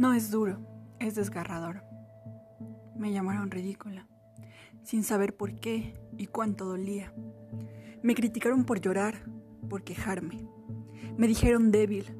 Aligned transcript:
No 0.00 0.14
es 0.14 0.30
duro, 0.30 0.56
es 0.98 1.14
desgarrador. 1.14 1.84
Me 2.96 3.12
llamaron 3.12 3.50
ridícula, 3.50 4.08
sin 4.82 5.04
saber 5.04 5.36
por 5.36 5.60
qué 5.60 5.92
y 6.16 6.26
cuánto 6.26 6.64
dolía. 6.64 7.12
Me 8.02 8.14
criticaron 8.14 8.64
por 8.64 8.80
llorar, 8.80 9.26
por 9.68 9.84
quejarme. 9.84 10.48
Me 11.18 11.26
dijeron 11.26 11.70
débil, 11.70 12.16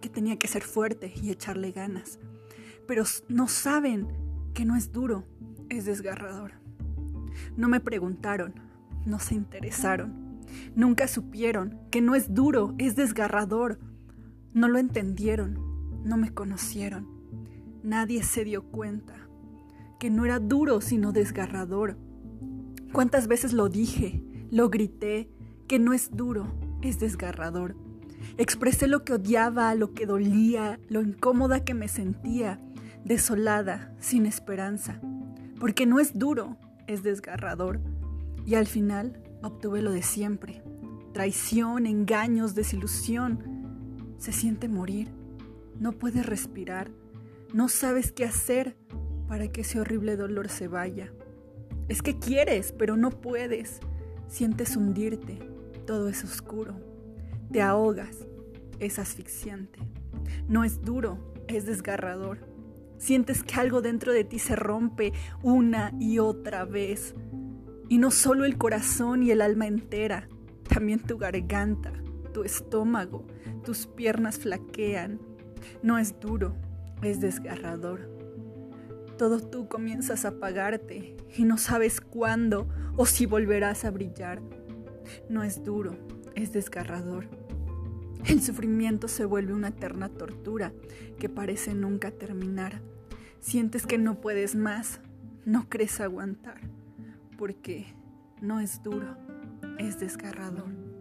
que 0.00 0.08
tenía 0.08 0.38
que 0.38 0.46
ser 0.46 0.62
fuerte 0.62 1.12
y 1.20 1.32
echarle 1.32 1.72
ganas. 1.72 2.20
Pero 2.86 3.02
no 3.26 3.48
saben 3.48 4.06
que 4.54 4.64
no 4.64 4.76
es 4.76 4.92
duro, 4.92 5.24
es 5.70 5.86
desgarrador. 5.86 6.52
No 7.56 7.66
me 7.66 7.80
preguntaron, 7.80 8.54
no 9.06 9.18
se 9.18 9.34
interesaron. 9.34 10.44
Nunca 10.76 11.08
supieron 11.08 11.80
que 11.90 12.00
no 12.00 12.14
es 12.14 12.32
duro, 12.32 12.76
es 12.78 12.94
desgarrador. 12.94 13.80
No 14.52 14.68
lo 14.68 14.78
entendieron, 14.78 15.58
no 16.04 16.16
me 16.16 16.32
conocieron. 16.32 17.13
Nadie 17.84 18.22
se 18.22 18.44
dio 18.44 18.62
cuenta 18.62 19.12
que 20.00 20.08
no 20.08 20.24
era 20.24 20.38
duro 20.38 20.80
sino 20.80 21.12
desgarrador. 21.12 21.98
¿Cuántas 22.94 23.28
veces 23.28 23.52
lo 23.52 23.68
dije, 23.68 24.24
lo 24.50 24.70
grité, 24.70 25.28
que 25.68 25.78
no 25.78 25.92
es 25.92 26.16
duro, 26.16 26.46
es 26.80 26.98
desgarrador? 26.98 27.76
Expresé 28.38 28.86
lo 28.86 29.04
que 29.04 29.12
odiaba, 29.12 29.74
lo 29.74 29.92
que 29.92 30.06
dolía, 30.06 30.80
lo 30.88 31.02
incómoda 31.02 31.62
que 31.62 31.74
me 31.74 31.88
sentía, 31.88 32.58
desolada, 33.04 33.94
sin 34.00 34.24
esperanza. 34.24 35.02
Porque 35.60 35.84
no 35.84 36.00
es 36.00 36.18
duro, 36.18 36.56
es 36.86 37.02
desgarrador. 37.02 37.82
Y 38.46 38.54
al 38.54 38.66
final 38.66 39.22
obtuve 39.42 39.82
lo 39.82 39.92
de 39.92 40.02
siempre. 40.02 40.62
Traición, 41.12 41.84
engaños, 41.84 42.54
desilusión. 42.54 44.16
Se 44.16 44.32
siente 44.32 44.70
morir. 44.70 45.08
No 45.78 45.92
puedes 45.92 46.24
respirar 46.24 46.90
no 47.54 47.68
sabes 47.68 48.10
qué 48.10 48.24
hacer 48.24 48.76
para 49.28 49.46
que 49.46 49.60
ese 49.60 49.78
horrible 49.78 50.16
dolor 50.16 50.48
se 50.48 50.66
vaya. 50.66 51.12
Es 51.88 52.02
que 52.02 52.18
quieres, 52.18 52.74
pero 52.76 52.96
no 52.96 53.10
puedes. 53.10 53.78
Sientes 54.26 54.76
hundirte, 54.76 55.38
todo 55.86 56.08
es 56.08 56.24
oscuro. 56.24 56.74
Te 57.52 57.62
ahogas, 57.62 58.26
es 58.80 58.98
asfixiante. 58.98 59.78
No 60.48 60.64
es 60.64 60.82
duro, 60.82 61.32
es 61.46 61.64
desgarrador. 61.64 62.38
Sientes 62.98 63.44
que 63.44 63.54
algo 63.54 63.82
dentro 63.82 64.12
de 64.12 64.24
ti 64.24 64.40
se 64.40 64.56
rompe 64.56 65.12
una 65.44 65.92
y 66.00 66.18
otra 66.18 66.64
vez. 66.64 67.14
Y 67.88 67.98
no 67.98 68.10
solo 68.10 68.44
el 68.44 68.58
corazón 68.58 69.22
y 69.22 69.30
el 69.30 69.40
alma 69.40 69.68
entera, 69.68 70.28
también 70.68 70.98
tu 70.98 71.18
garganta, 71.18 71.92
tu 72.32 72.42
estómago, 72.42 73.28
tus 73.62 73.86
piernas 73.86 74.38
flaquean. 74.38 75.20
No 75.84 75.98
es 75.98 76.18
duro, 76.18 76.56
es 77.06 77.20
desgarrador. 77.20 78.08
Todo 79.18 79.40
tú 79.40 79.68
comienzas 79.68 80.24
a 80.24 80.28
apagarte 80.28 81.16
y 81.36 81.44
no 81.44 81.56
sabes 81.56 82.00
cuándo 82.00 82.68
o 82.96 83.06
si 83.06 83.26
volverás 83.26 83.84
a 83.84 83.90
brillar. 83.90 84.40
No 85.28 85.44
es 85.44 85.62
duro, 85.62 85.96
es 86.34 86.52
desgarrador. 86.52 87.28
El 88.26 88.42
sufrimiento 88.42 89.06
se 89.06 89.24
vuelve 89.24 89.52
una 89.52 89.68
eterna 89.68 90.08
tortura 90.08 90.72
que 91.18 91.28
parece 91.28 91.74
nunca 91.74 92.10
terminar. 92.10 92.80
Sientes 93.40 93.86
que 93.86 93.98
no 93.98 94.20
puedes 94.20 94.54
más, 94.54 95.00
no 95.44 95.68
crees 95.68 96.00
aguantar, 96.00 96.60
porque 97.36 97.86
no 98.40 98.60
es 98.60 98.82
duro, 98.82 99.16
es 99.78 100.00
desgarrador. 100.00 100.93